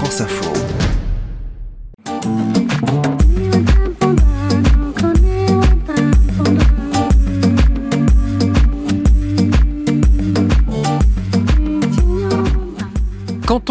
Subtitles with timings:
[0.00, 0.89] France Info.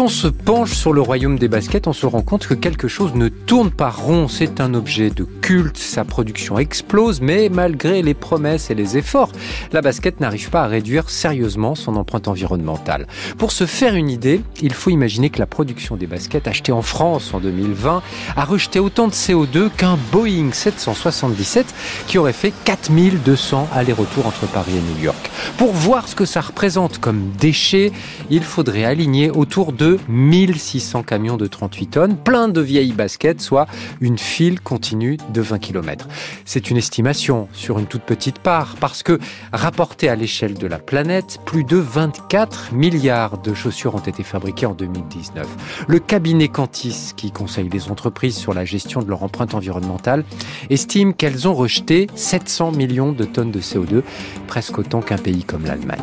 [0.02, 3.14] On se penche sur le royaume des baskets, on se rend compte que quelque chose
[3.14, 4.28] ne tourne pas rond.
[4.28, 9.30] C'est un objet de culte, sa production explose, mais malgré les promesses et les efforts,
[9.72, 13.08] la basket n'arrive pas à réduire sérieusement son empreinte environnementale.
[13.36, 16.80] Pour se faire une idée, il faut imaginer que la production des baskets achetées en
[16.80, 18.02] France en 2020
[18.36, 21.74] a rejeté autant de CO2 qu'un Boeing 777
[22.06, 25.30] qui aurait fait 4200 allers-retours entre Paris et New York.
[25.58, 27.92] Pour voir ce que ça représente comme déchets,
[28.30, 33.66] il faudrait aligner autour de 1600 camions de 38 tonnes, plein de vieilles baskets, soit
[34.00, 36.08] une file continue de 20 km.
[36.44, 39.18] C'est une estimation sur une toute petite part, parce que,
[39.52, 44.66] rapporté à l'échelle de la planète, plus de 24 milliards de chaussures ont été fabriquées
[44.66, 45.46] en 2019.
[45.88, 50.24] Le cabinet Cantis, qui conseille les entreprises sur la gestion de leur empreinte environnementale,
[50.70, 54.02] estime qu'elles ont rejeté 700 millions de tonnes de CO2,
[54.46, 56.00] presque autant qu'un pays comme l'Allemagne.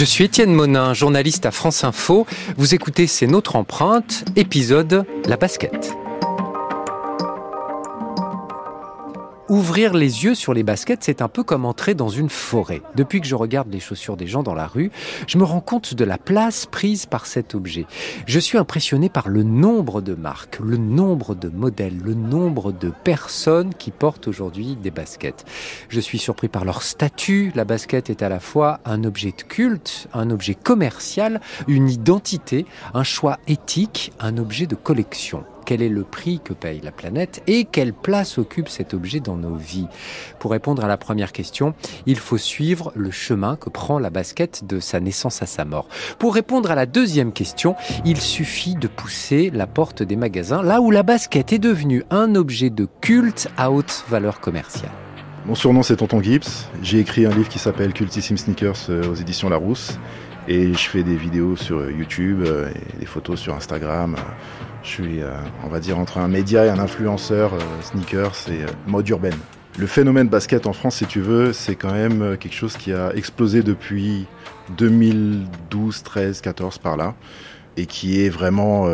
[0.00, 2.26] Je suis Étienne Monin, journaliste à France Info.
[2.56, 5.94] Vous écoutez C'est notre empreinte, épisode La basket.
[9.50, 12.82] Ouvrir les yeux sur les baskets, c'est un peu comme entrer dans une forêt.
[12.94, 14.92] Depuis que je regarde les chaussures des gens dans la rue,
[15.26, 17.86] je me rends compte de la place prise par cet objet.
[18.26, 22.92] Je suis impressionné par le nombre de marques, le nombre de modèles, le nombre de
[23.02, 25.44] personnes qui portent aujourd'hui des baskets.
[25.88, 27.50] Je suis surpris par leur statut.
[27.56, 32.66] La basket est à la fois un objet de culte, un objet commercial, une identité,
[32.94, 37.42] un choix éthique, un objet de collection quel est le prix que paye la planète
[37.46, 39.86] et quelle place occupe cet objet dans nos vies.
[40.38, 41.74] Pour répondre à la première question,
[42.06, 45.88] il faut suivre le chemin que prend la basket de sa naissance à sa mort.
[46.18, 50.80] Pour répondre à la deuxième question, il suffit de pousser la porte des magasins là
[50.80, 54.92] où la basket est devenue un objet de culte à haute valeur commerciale.
[55.46, 56.68] Mon surnom c'est Tonton Gibbs.
[56.82, 59.98] J'ai écrit un livre qui s'appelle Cultissime Sneakers euh, aux éditions Larousse.
[60.52, 62.68] Et je fais des vidéos sur YouTube euh,
[62.98, 64.16] des photos sur Instagram.
[64.82, 65.30] Je suis, euh,
[65.62, 69.38] on va dire, entre un média et un influenceur euh, sneakers et mode urbaine.
[69.78, 73.14] Le phénomène basket en France, si tu veux, c'est quand même quelque chose qui a
[73.14, 74.26] explosé depuis
[74.76, 77.14] 2012, 13, 14 par là,
[77.76, 78.86] et qui est vraiment,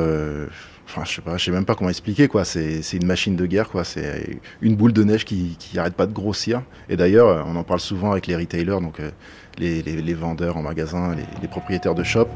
[0.87, 2.45] enfin, je sais sais même pas comment expliquer quoi.
[2.45, 3.85] C'est une machine de guerre quoi.
[3.85, 6.63] C'est une boule de neige qui, qui arrête pas de grossir.
[6.91, 9.01] Et d'ailleurs, on en parle souvent avec les retailers, donc
[9.59, 12.29] les, les, les, vendeurs en magasin, les, les, propriétaires de shop,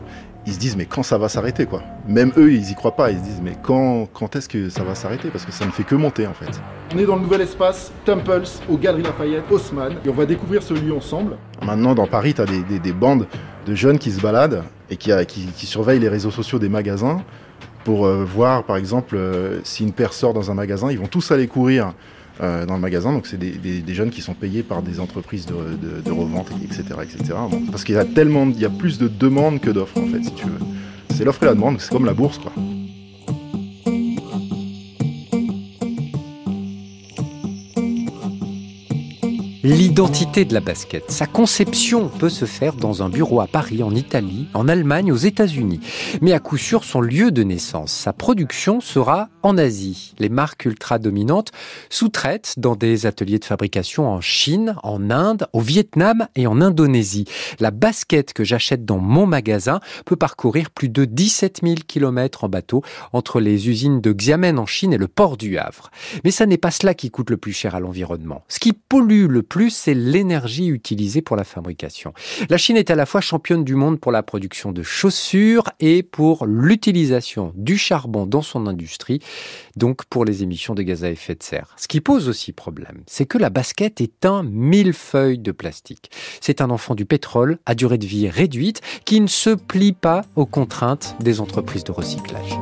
[0.47, 1.83] ils se disent mais quand ça va s'arrêter quoi?
[2.09, 4.85] Même eux ils y croient pas, ils se disent mais quand, quand est-ce que ça
[4.85, 5.29] va s'arrêter?
[5.29, 6.61] Parce que ça ne fait que monter en fait.
[6.95, 10.63] On est dans le nouvel espace Temples aux Galeries Lafayette, Haussmann et on va découvrir
[10.63, 11.37] ce lieu ensemble.
[11.65, 13.27] Maintenant dans Paris tu as des, des, des, bandes
[13.67, 17.23] de jeunes qui se baladent et qui, qui, qui surveillent les réseaux sociaux des magasins
[17.85, 21.07] pour euh, voir par exemple euh, si une paire sort dans un magasin, ils vont
[21.07, 21.95] tous aller courir
[22.41, 23.13] euh, dans le magasin.
[23.13, 27.35] Donc c'est des, jeunes qui sont payés par des entreprises de, revente, etc., etc.
[27.71, 30.23] Parce qu'il y a tellement, il y a plus de demandes que d'offres en fait,
[30.23, 30.59] si tu veux.
[31.11, 32.53] C'est l'offre et la demande, c'est comme la bourse, quoi.
[39.71, 43.95] L'identité de la basket, sa conception peut se faire dans un bureau à Paris, en
[43.95, 45.79] Italie, en Allemagne, aux États-Unis.
[46.21, 50.13] Mais à coup sûr, son lieu de naissance, sa production sera en Asie.
[50.19, 51.53] Les marques ultra dominantes
[51.89, 57.27] sous-traitent dans des ateliers de fabrication en Chine, en Inde, au Vietnam et en Indonésie.
[57.61, 62.49] La basket que j'achète dans mon magasin peut parcourir plus de 17 000 km en
[62.49, 62.83] bateau
[63.13, 65.93] entre les usines de Xiamen en Chine et le port du Havre.
[66.25, 68.43] Mais ça n'est pas cela qui coûte le plus cher à l'environnement.
[68.49, 72.15] Ce qui pollue le plus, c'est l'énergie utilisée pour la fabrication.
[72.49, 76.03] La Chine est à la fois championne du monde pour la production de chaussures et
[76.03, 79.21] pour l'utilisation du charbon dans son industrie,
[79.77, 81.75] donc pour les émissions de gaz à effet de serre.
[81.77, 86.11] Ce qui pose aussi problème, c'est que la basket est un millefeuille de plastique.
[86.41, 90.25] C'est un enfant du pétrole à durée de vie réduite qui ne se plie pas
[90.37, 92.59] aux contraintes des entreprises de recyclage.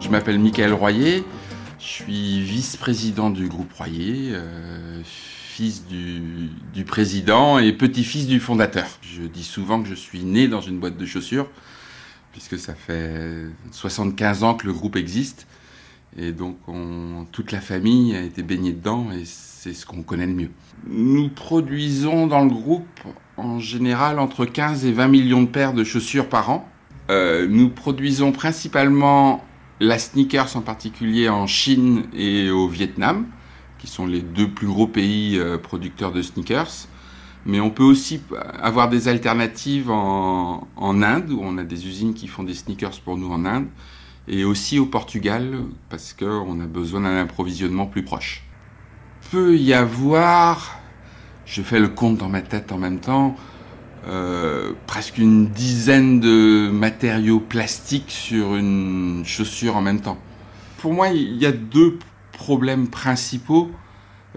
[0.00, 1.24] Je m'appelle Michael Royer.
[1.82, 8.86] Je suis vice-président du groupe Royer, euh, fils du, président et petit-fils du fondateur.
[9.02, 11.48] Je dis souvent que je suis né dans une boîte de chaussures,
[12.30, 15.48] puisque ça fait 75 ans que le groupe existe.
[16.16, 20.26] Et donc on, toute la famille a été baignée dedans et c'est ce qu'on connaît
[20.26, 20.50] le mieux.
[20.86, 23.00] Nous produisons dans le groupe
[23.36, 26.68] en général entre 15 et 20 millions de paires de chaussures par an.
[27.10, 29.42] Euh, nous produisons principalement
[29.80, 33.26] la sneakers en particulier en Chine et au Vietnam,
[33.78, 36.86] qui sont les deux plus gros pays euh, producteurs de sneakers.
[37.44, 38.20] Mais on peut aussi
[38.60, 43.00] avoir des alternatives en, en, Inde, où on a des usines qui font des sneakers
[43.04, 43.66] pour nous en Inde,
[44.28, 45.58] et aussi au Portugal,
[45.88, 48.44] parce qu'on a besoin d'un approvisionnement plus proche.
[49.32, 50.78] Peut y avoir,
[51.44, 53.34] je fais le compte dans ma tête en même temps,
[54.08, 60.18] euh, presque une dizaine de matériaux plastiques sur une chaussure en même temps.
[60.78, 61.98] Pour moi, il y a deux
[62.32, 63.70] problèmes principaux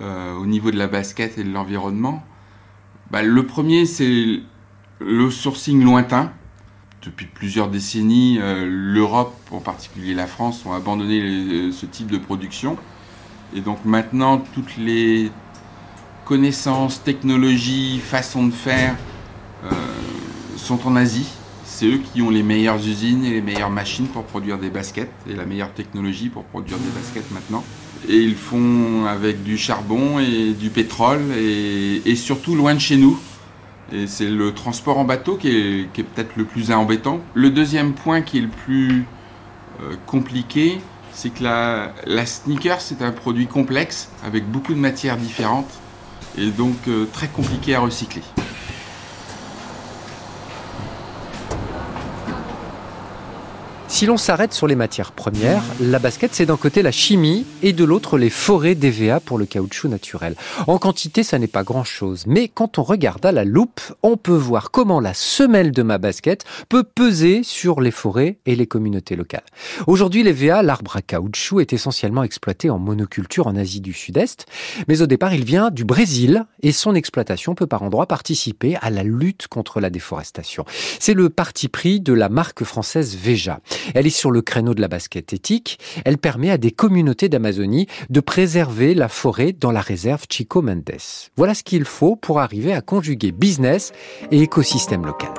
[0.01, 2.23] euh, au niveau de la basket et de l'environnement.
[3.09, 4.41] Bah, le premier, c'est
[4.99, 6.31] le sourcing lointain.
[7.01, 12.77] Depuis plusieurs décennies, euh, l'Europe, en particulier la France, ont abandonné ce type de production.
[13.55, 15.31] Et donc maintenant, toutes les
[16.23, 18.95] connaissances, technologies, façons de faire
[20.57, 21.27] sont en Asie.
[21.63, 25.11] C'est eux qui ont les meilleures usines et les meilleures machines pour produire des baskets
[25.29, 27.63] et la meilleure technologie pour produire des baskets maintenant.
[28.07, 33.19] Et ils font avec du charbon et du pétrole et, surtout loin de chez nous.
[33.91, 37.19] Et c'est le transport en bateau qui est, peut-être le plus embêtant.
[37.33, 39.05] Le deuxième point qui est le plus
[39.81, 40.79] euh, compliqué,
[41.11, 45.71] c'est que la, la sneaker, c'est un produit complexe avec beaucoup de matières différentes
[46.37, 48.21] et donc euh, très compliqué à recycler.
[53.87, 57.71] Si l'on s'arrête sur les matières premières, la basket c'est d'un côté la chimie et
[57.71, 60.35] de l'autre les forêts d'EVA pour le caoutchouc naturel.
[60.67, 64.35] En quantité, ça n'est pas grand-chose, mais quand on regarde à la loupe, on peut
[64.35, 69.15] voir comment la semelle de ma basket peut peser sur les forêts et les communautés
[69.15, 69.45] locales.
[69.87, 74.45] Aujourd'hui, l'EVA, l'arbre à caoutchouc, est essentiellement exploité en monoculture en Asie du Sud-Est,
[74.87, 78.89] mais au départ, il vient du Brésil et son exploitation peut par endroits participer à
[78.89, 80.65] la lutte contre la déforestation.
[80.99, 83.61] C'est le parti pris de la marque française Veja.
[83.93, 85.79] Elle est sur le créneau de la basket éthique.
[86.05, 90.83] Elle permet à des communautés d'Amazonie de préserver la forêt dans la réserve Chico Mendes.
[91.37, 93.91] Voilà ce qu'il faut pour arriver à conjuguer business
[94.31, 95.33] et écosystème local.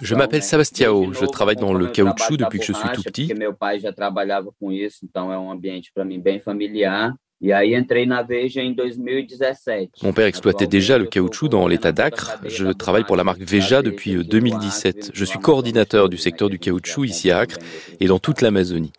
[0.00, 3.30] Je m'appelle Sebastião, je travaille dans le caoutchouc depuis que je suis tout petit.
[10.02, 12.38] Mon père exploitait déjà le caoutchouc dans l'état d'Acre.
[12.44, 15.10] Je travaille pour la marque Veja depuis 2017.
[15.12, 17.58] Je suis coordinateur du secteur du caoutchouc ici à Acre
[17.98, 18.92] et dans toute l'Amazonie.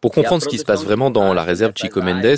[0.00, 2.36] Pour comprendre ce qui se passe vraiment dans la réserve Chico Mendes,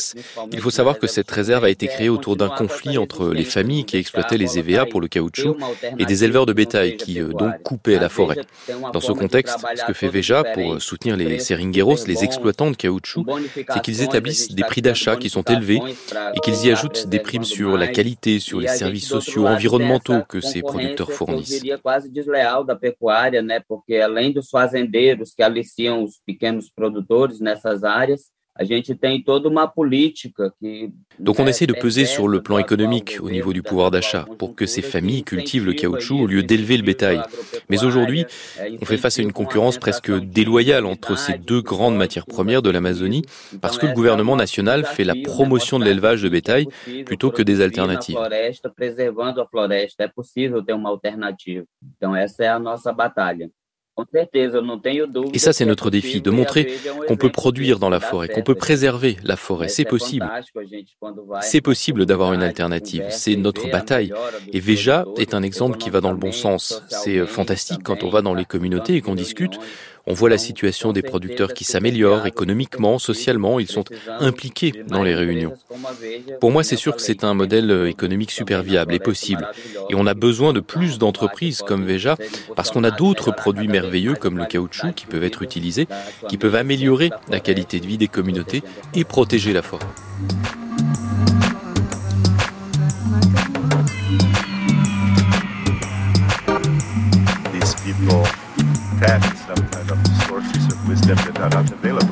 [0.50, 3.84] il faut savoir que cette réserve a été créée autour d'un conflit entre les familles
[3.84, 5.56] qui exploitaient les EVA pour le caoutchouc
[5.98, 8.36] et des éleveurs de bétail qui euh, donc coupaient la forêt.
[8.92, 13.24] Dans ce contexte, ce que fait Veja pour soutenir les seringueros, les exploitants de caoutchouc,
[13.54, 15.80] c'est qu'ils établissent des prix d'achat qui sont élevés
[16.34, 20.40] et qu'ils y ajoutent des primes sur la qualité, sur les services sociaux, environnementaux que
[20.40, 21.62] ces producteurs fournissent.
[31.18, 34.54] Donc on essaie de peser sur le plan économique au niveau du pouvoir d'achat pour
[34.54, 37.22] que ces familles cultivent le caoutchouc au lieu d'élever le bétail.
[37.70, 38.26] Mais aujourd'hui,
[38.80, 42.70] on fait face à une concurrence presque déloyale entre ces deux grandes matières premières de
[42.70, 43.22] l'Amazonie
[43.62, 46.66] parce que le gouvernement national fait la promotion de l'élevage de bétail
[47.06, 48.18] plutôt que des alternatives.
[55.34, 58.54] Et ça, c'est notre défi, de montrer qu'on peut produire dans la forêt, qu'on peut
[58.54, 59.68] préserver la forêt.
[59.68, 60.28] C'est possible.
[61.40, 63.04] C'est possible d'avoir une alternative.
[63.10, 64.12] C'est notre bataille.
[64.52, 66.82] Et Veja est un exemple qui va dans le bon sens.
[66.88, 69.58] C'est euh, fantastique quand on va dans les communautés et qu'on discute.
[70.06, 73.84] On voit la situation des producteurs qui s'améliorent économiquement, socialement, ils sont
[74.18, 75.54] impliqués dans les réunions.
[76.40, 79.48] Pour moi, c'est sûr que c'est un modèle euh, économique super viable et possible.
[79.90, 82.16] Et on a besoin de plus d'entreprises comme Veja
[82.56, 85.86] parce qu'on a d'autres produits merveilleux comme le caoutchouc qui peuvent être utilisés,
[86.28, 88.62] qui peuvent améliorer la qualité de vie des communautés
[88.94, 89.86] et protéger la forêt.
[99.02, 102.11] that and sometimes of the sources of wisdom that are not available.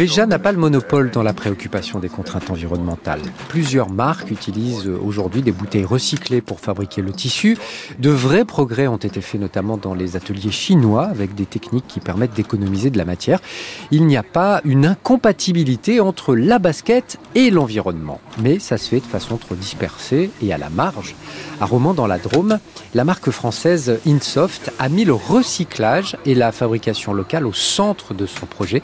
[0.00, 3.20] Veja n'a pas le monopole dans la préoccupation des contraintes environnementales.
[3.50, 7.58] Plusieurs marques utilisent aujourd'hui des bouteilles recyclées pour fabriquer le tissu.
[7.98, 12.00] De vrais progrès ont été faits notamment dans les ateliers chinois avec des techniques qui
[12.00, 13.42] permettent d'économiser de la matière.
[13.90, 19.00] Il n'y a pas une incompatibilité entre la basket et l'environnement, mais ça se fait
[19.00, 21.14] de façon trop dispersée et à la marge.
[21.60, 22.58] À Romans dans la Drôme,
[22.94, 28.24] la marque française Insoft a mis le recyclage et la fabrication locale au centre de
[28.24, 28.82] son projet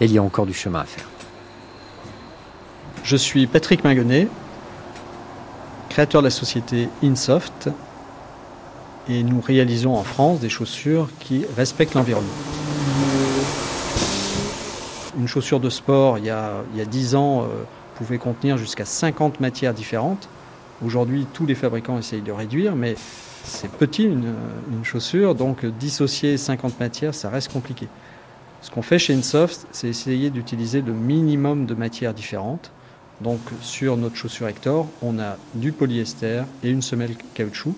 [0.00, 1.06] il y a encore du chemin à faire.
[3.04, 4.28] Je suis Patrick Mingonnet,
[5.88, 7.70] créateur de la société Insoft.
[9.08, 12.28] et nous réalisons en France des chaussures qui respectent l'environnement.
[15.18, 17.46] Une chaussure de sport, il y a, il y a 10 ans, euh,
[17.96, 20.28] pouvait contenir jusqu'à 50 matières différentes.
[20.84, 22.96] Aujourd'hui, tous les fabricants essayent de réduire, mais
[23.44, 24.34] c'est petit une,
[24.70, 27.88] une, chaussure, donc dissocier 50 matières, ça reste compliqué.
[28.60, 32.70] Ce qu'on fait chez Insoft, c'est essayer d'utiliser le minimum de matières différentes.
[33.20, 37.74] Donc sur notre chaussure Hector, on a du polyester et une semelle caoutchouc,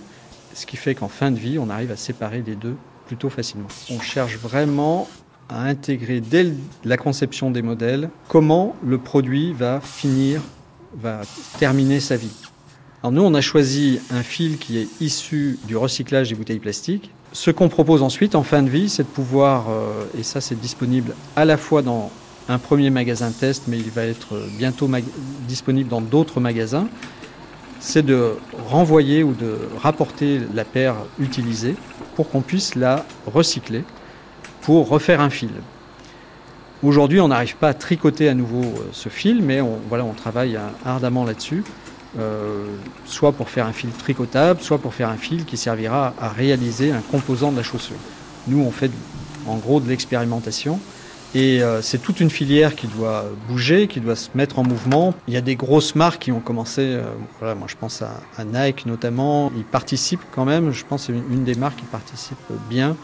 [0.55, 3.69] ce qui fait qu'en fin de vie, on arrive à séparer les deux plutôt facilement.
[3.91, 5.09] On cherche vraiment
[5.49, 6.53] à intégrer dès
[6.85, 10.41] la conception des modèles comment le produit va finir,
[10.95, 11.23] va
[11.59, 12.33] terminer sa vie.
[13.03, 17.11] Alors nous, on a choisi un fil qui est issu du recyclage des bouteilles plastiques.
[17.33, 20.59] Ce qu'on propose ensuite en fin de vie, c'est de pouvoir, euh, et ça c'est
[20.59, 22.11] disponible à la fois dans
[22.49, 24.91] un premier magasin test, mais il va être bientôt
[25.47, 26.89] disponible dans d'autres magasins,
[27.79, 28.33] c'est de
[28.67, 31.77] renvoyer ou de rapporter la paire utilisée
[32.17, 33.85] pour qu'on puisse la recycler
[34.63, 35.51] pour refaire un fil.
[36.83, 40.15] Aujourd'hui, on n'arrive pas à tricoter à nouveau euh, ce fil, mais on, voilà, on
[40.15, 41.63] travaille ardemment là-dessus,
[42.19, 42.65] euh,
[43.05, 46.91] soit pour faire un fil tricotable, soit pour faire un fil qui servira à réaliser
[46.91, 47.97] un composant de la chaussure.
[48.49, 48.91] Nous, on fait
[49.47, 50.81] en gros de l'expérimentation.
[51.33, 55.15] Et euh, c'est toute une filière qui doit bouger, qui doit se mettre en mouvement.
[55.29, 57.05] Il y a des grosses marques qui ont commencé, euh,
[57.39, 61.45] voilà, moi je pense à, Nike notamment, ils participent quand même, je pense c'est une,
[61.45, 62.37] des marques qui participe
[62.69, 62.97] bien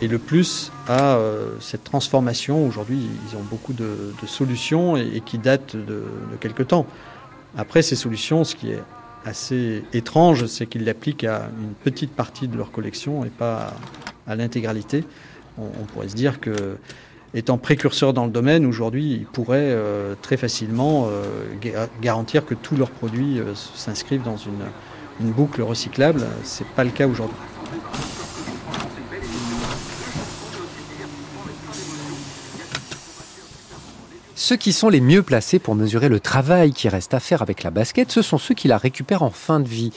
[0.00, 1.18] et le plus à
[1.58, 2.64] cette transformation.
[2.64, 6.86] Aujourd'hui, ils ont beaucoup de, solutions et, et, qui datent de, de quelques temps.
[7.56, 8.82] Après, ces solutions, ce qui est
[9.24, 13.74] assez étrange, c'est qu'ils l'appliquent à une petite partie de leur collection et pas
[14.26, 15.04] à, l'intégralité.
[15.58, 16.76] On, pourrait se dire que,
[17.34, 21.46] étant précurseur dans le domaine, aujourd'hui, ils pourraient euh, très facilement euh,
[22.02, 24.64] garantir que tous leurs produits euh, s'inscrivent dans une,
[25.20, 26.26] une boucle recyclable.
[26.44, 27.38] C'est pas le cas aujourd'hui.
[34.46, 37.64] Ceux qui sont les mieux placés pour mesurer le travail qui reste à faire avec
[37.64, 39.90] la basket, ce sont ceux qui la récupèrent en fin de vie.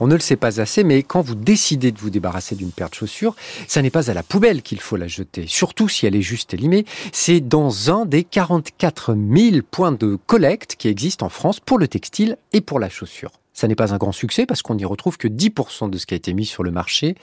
[0.00, 2.88] On ne le sait pas assez, mais quand vous décidez de vous débarrasser d'une paire
[2.88, 3.36] de chaussures,
[3.68, 6.54] ça n'est pas à la poubelle qu'il faut la jeter, surtout si elle est juste
[6.54, 6.86] élimée.
[7.12, 11.86] C'est dans un des 44 000 points de collecte qui existent en France pour le
[11.86, 13.39] textile et pour la chaussure.
[13.60, 16.14] Ça n'est pas un grand succès parce qu'on n'y retrouve que 10% de ce qui
[16.14, 17.14] a été mis sur le marché.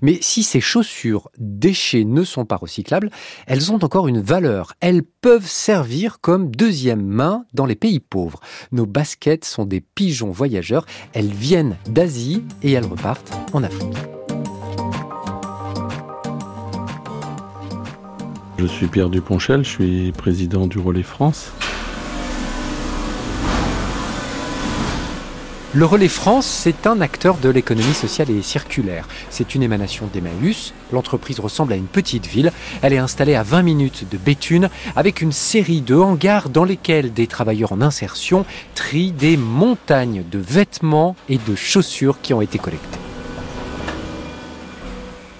[0.00, 3.10] Mais si ces chaussures déchets ne sont pas recyclables,
[3.46, 4.72] elles ont encore une valeur.
[4.80, 8.40] Elles peuvent servir comme deuxième main dans les pays pauvres.
[8.70, 10.86] Nos baskets sont des pigeons voyageurs.
[11.12, 13.98] Elles viennent d'Asie et elles repartent en Afrique.
[18.56, 21.52] Je suis Pierre Duponchel, je suis président du Relais France.
[25.74, 29.08] Le Relais France, c'est un acteur de l'économie sociale et circulaire.
[29.30, 30.74] C'est une émanation d'Emmaüs.
[30.92, 32.52] L'entreprise ressemble à une petite ville.
[32.82, 37.14] Elle est installée à 20 minutes de Béthune avec une série de hangars dans lesquels
[37.14, 42.58] des travailleurs en insertion trient des montagnes de vêtements et de chaussures qui ont été
[42.58, 42.98] collectés.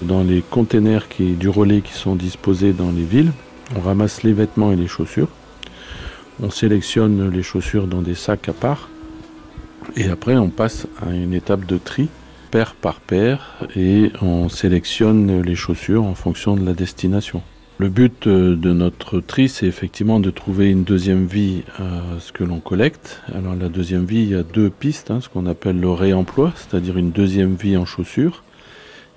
[0.00, 3.32] Dans les containers du relais qui sont disposés dans les villes,
[3.76, 5.28] on ramasse les vêtements et les chaussures.
[6.42, 8.88] On sélectionne les chaussures dans des sacs à part
[9.96, 12.08] et après, on passe à une étape de tri,
[12.50, 17.42] paire par paire, et on sélectionne les chaussures en fonction de la destination.
[17.78, 22.44] Le but de notre tri, c'est effectivement de trouver une deuxième vie à ce que
[22.44, 23.22] l'on collecte.
[23.34, 26.52] Alors la deuxième vie, il y a deux pistes, hein, ce qu'on appelle le réemploi,
[26.54, 28.44] c'est-à-dire une deuxième vie en chaussures.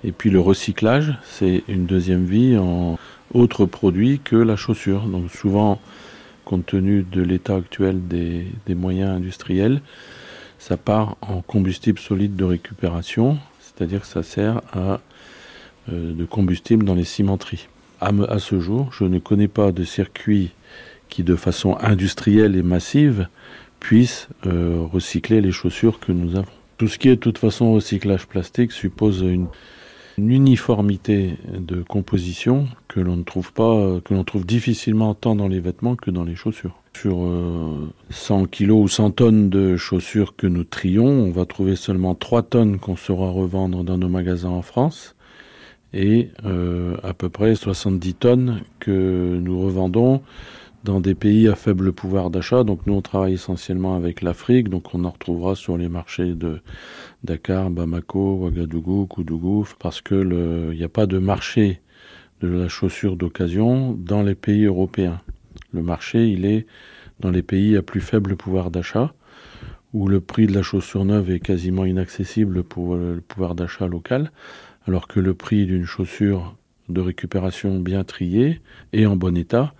[0.02, 2.98] Et puis le recyclage, c'est une deuxième vie en
[3.34, 5.02] autre produit que la chaussure.
[5.02, 5.78] Donc souvent,
[6.44, 9.80] compte tenu de l'état actuel des moyens industriels,
[10.58, 15.00] ça part en combustible solide de récupération, c'est-à-dire que ça sert à
[15.92, 17.68] euh, de combustible dans les cimenteries.
[18.00, 20.50] À, ce jour, je ne connais pas de circuit
[21.08, 23.28] qui, de façon industrielle et massive,
[23.80, 26.46] puisse euh, recycler les chaussures que nous avons.
[26.76, 29.46] Tout ce qui est de toute façon recyclage plastique suppose une,
[30.18, 35.48] une uniformité de composition que l'on ne trouve pas, que l'on trouve difficilement tant dans
[35.48, 36.74] les vêtements que dans les chaussures.
[36.94, 41.76] Sur euh, 100 kilos ou 100 tonnes de chaussures que nous trions, on va trouver
[41.76, 45.14] seulement 3 tonnes qu'on saura revendre dans nos magasins en France
[45.92, 50.22] et euh, à peu près 70 tonnes que nous revendons
[50.86, 52.62] dans des pays à faible pouvoir d'achat.
[52.62, 56.60] Donc nous, on travaille essentiellement avec l'Afrique, donc on en retrouvera sur les marchés de
[57.24, 60.14] Dakar, Bamako, Ouagadougou, Koudougou, parce que
[60.72, 61.80] il n'y a pas de marché
[62.40, 65.20] de la chaussure d'occasion dans les pays européens.
[65.72, 66.66] Le marché, il est
[67.18, 69.12] dans les pays à plus faible pouvoir d'achat,
[69.92, 74.30] où le prix de la chaussure neuve est quasiment inaccessible pour le pouvoir d'achat local,
[74.86, 76.54] alors que le prix d'une chaussure
[76.88, 78.60] de récupération bien triée
[78.92, 79.74] et en bon état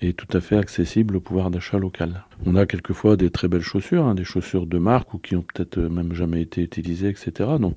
[0.00, 2.24] est tout à fait accessible au pouvoir d'achat local.
[2.46, 5.42] On a quelquefois des très belles chaussures, hein, des chaussures de marque ou qui ont
[5.42, 7.50] peut-être même jamais été utilisées, etc.
[7.60, 7.76] Donc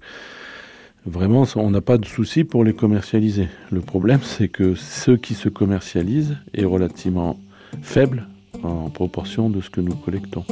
[1.05, 3.47] vraiment, on n'a pas de souci pour les commercialiser.
[3.71, 7.39] Le problème, c'est que ce qui se commercialise est relativement
[7.81, 8.27] faible
[8.63, 10.45] en proportion de ce que nous collectons.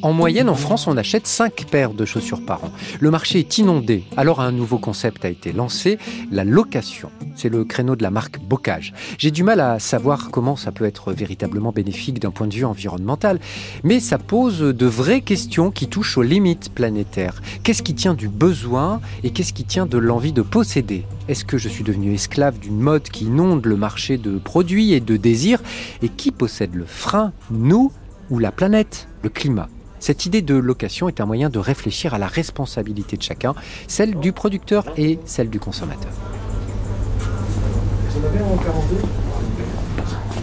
[0.00, 2.70] En moyenne, en France, on achète 5 paires de chaussures par an.
[3.00, 4.04] Le marché est inondé.
[4.16, 5.98] Alors un nouveau concept a été lancé,
[6.30, 7.10] la location.
[7.34, 8.94] C'est le créneau de la marque Bocage.
[9.18, 12.64] J'ai du mal à savoir comment ça peut être véritablement bénéfique d'un point de vue
[12.64, 13.40] environnemental,
[13.82, 17.42] mais ça pose de vraies questions qui touchent aux limites planétaires.
[17.64, 21.06] Qu'est-ce qui tient du besoin et qu'est-ce qui tient de l'envie de posséder?
[21.26, 25.00] Est-ce que je suis devenu esclave d'une mode qui inonde le marché de produits et
[25.00, 25.62] de désirs?
[26.02, 27.90] Et qui possède le frein, nous
[28.30, 29.68] ou la planète, le climat
[30.00, 33.54] cette idée de location est un moyen de réfléchir à la responsabilité de chacun,
[33.86, 36.12] celle du producteur et celle du consommateur.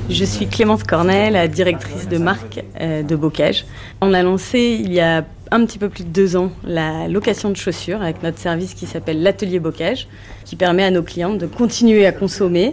[0.09, 3.65] Je suis Clémence Cornet, directrice de marque euh, de Bocage.
[4.01, 7.49] On a lancé il y a un petit peu plus de deux ans la location
[7.49, 10.07] de chaussures avec notre service qui s'appelle l'atelier Bocage,
[10.43, 12.71] qui permet à nos clients de continuer à consommer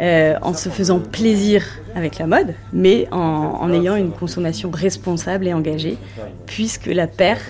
[0.00, 5.54] euh, en se faisant plaisir avec la mode, mais en, ayant une consommation responsable et
[5.54, 5.96] engagée,
[6.44, 7.40] puisque la paire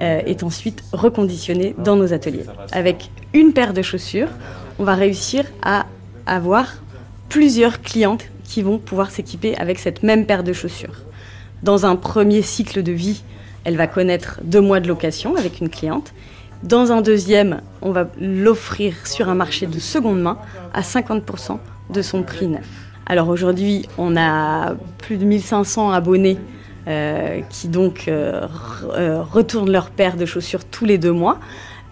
[0.00, 2.46] euh, est ensuite reconditionnée dans nos ateliers.
[2.72, 4.30] Avec une paire de chaussures,
[4.78, 5.84] on va réussir à
[6.24, 6.76] avoir
[7.28, 10.96] plusieurs clientes qui vont pouvoir s'équiper avec cette même paire de chaussures.
[11.62, 13.22] Dans un premier cycle de vie,
[13.64, 16.14] elle va connaître deux mois de location avec une cliente.
[16.62, 20.38] Dans un deuxième, on va l'offrir sur un marché de seconde main
[20.72, 21.58] à 50%
[21.92, 22.68] de son prix neuf.
[23.06, 26.38] Alors aujourd'hui, on a plus de 1500 abonnés
[26.88, 28.48] euh, qui donc euh,
[28.96, 31.38] euh, retournent leur paire de chaussures tous les deux mois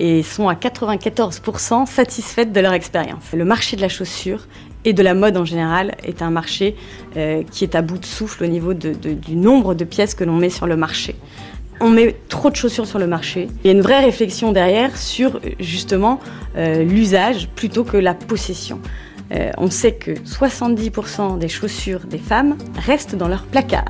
[0.00, 3.22] et sont à 94% satisfaites de leur expérience.
[3.32, 4.48] Le marché de la chaussure
[4.84, 6.74] et de la mode en général est un marché
[7.50, 10.48] qui est à bout de souffle au niveau du nombre de pièces que l'on met
[10.48, 11.16] sur le marché.
[11.80, 13.48] On met trop de chaussures sur le marché.
[13.62, 16.18] Il y a une vraie réflexion derrière sur justement
[16.56, 18.80] l'usage plutôt que la possession.
[19.32, 23.84] Euh, on sait que 70% des chaussures des femmes restent dans leur placard.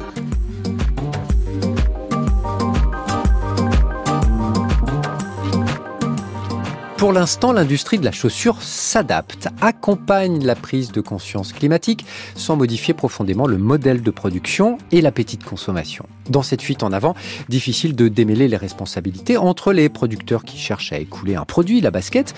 [7.10, 12.94] Pour l'instant, l'industrie de la chaussure s'adapte, accompagne la prise de conscience climatique sans modifier
[12.94, 16.06] profondément le modèle de production et l'appétit de consommation.
[16.28, 17.16] Dans cette fuite en avant,
[17.48, 21.90] difficile de démêler les responsabilités entre les producteurs qui cherchent à écouler un produit, la
[21.90, 22.32] basket,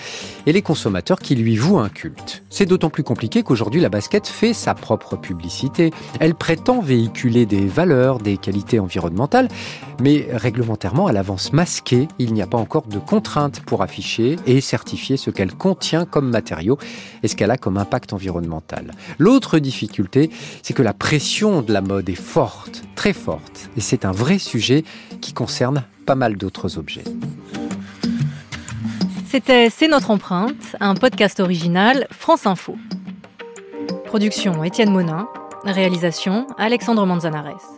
[0.47, 2.41] et les consommateurs qui lui vouent un culte.
[2.49, 5.91] C'est d'autant plus compliqué qu'aujourd'hui la basket fait sa propre publicité.
[6.19, 9.49] Elle prétend véhiculer des valeurs, des qualités environnementales,
[10.01, 12.07] mais réglementairement elle avance masquée.
[12.17, 16.29] Il n'y a pas encore de contraintes pour afficher et certifier ce qu'elle contient comme
[16.29, 16.77] matériau
[17.21, 18.91] et ce qu'elle a comme impact environnemental.
[19.19, 20.29] L'autre difficulté,
[20.61, 24.39] c'est que la pression de la mode est forte, très forte, et c'est un vrai
[24.39, 24.83] sujet
[25.21, 27.03] qui concerne pas mal d'autres objets.
[29.29, 32.75] C'était C'est notre empreinte, un podcast original France Info.
[34.05, 35.27] Production Étienne Monin,
[35.65, 37.73] réalisation Alexandre Manzanares.